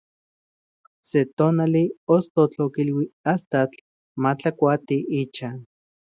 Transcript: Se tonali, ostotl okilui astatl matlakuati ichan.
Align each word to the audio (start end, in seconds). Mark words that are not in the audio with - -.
Se 1.09 1.21
tonali, 1.41 1.83
ostotl 2.15 2.63
okilui 2.67 3.05
astatl 3.33 3.83
matlakuati 4.27 4.97
ichan. 5.21 5.61